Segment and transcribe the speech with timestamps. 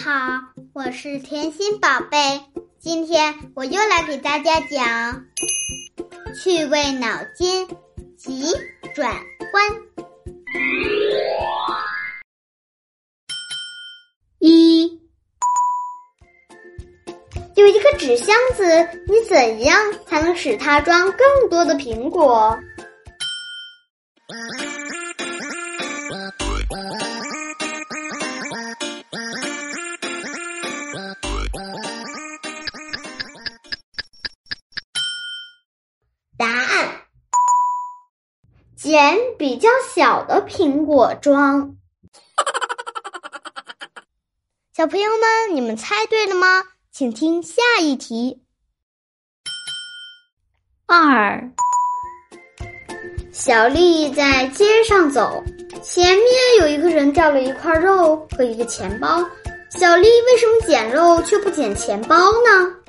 [0.00, 0.40] 好，
[0.72, 2.40] 我是甜心宝贝。
[2.80, 5.26] 今天我又来给大家讲
[6.34, 7.68] 趣味脑筋
[8.16, 8.46] 急
[8.94, 9.14] 转
[9.52, 9.64] 弯。
[14.38, 14.98] 一，
[17.54, 18.64] 有一个纸箱子，
[19.06, 22.58] 你怎样才能使它装更多的苹果？
[38.76, 41.76] 捡比较小的苹果装。
[44.74, 46.64] 小朋友们，你们猜对了吗？
[46.90, 48.42] 请听下一题。
[50.86, 51.50] 二，
[53.32, 55.42] 小丽在街上走，
[55.82, 56.26] 前面
[56.60, 59.18] 有一个人掉了一块肉和一个钱包。
[59.70, 62.81] 小丽为什么捡肉却不捡钱包呢？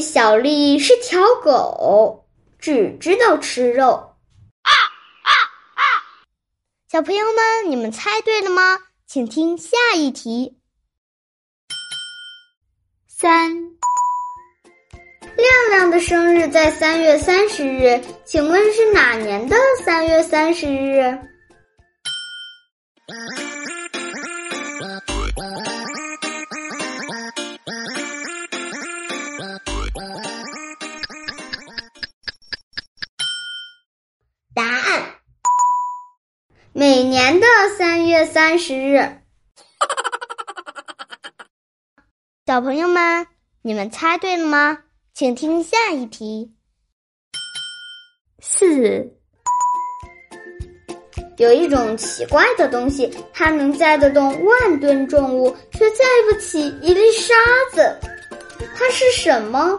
[0.00, 2.26] 小丽是条狗，
[2.58, 3.90] 只知道吃肉。
[4.62, 4.72] 啊
[5.22, 5.30] 啊
[5.74, 5.82] 啊！
[6.90, 8.78] 小朋友们，你们猜对了吗？
[9.06, 10.58] 请听下一题。
[13.08, 13.50] 三，
[15.36, 21.18] 亮亮的生日在三月三十日，请问是哪年的三月三十日？
[36.96, 37.46] 每年的
[37.76, 39.20] 三月三十日。
[42.46, 43.26] 小朋友们，
[43.60, 44.78] 你们猜对了吗？
[45.12, 46.54] 请听下一题。
[48.40, 49.14] 四，
[51.36, 57.34] 有一种奇怪的东西，它能载得动万吨重物，却载不起一粒沙
[57.74, 58.00] 子。
[58.74, 59.78] 它是什么？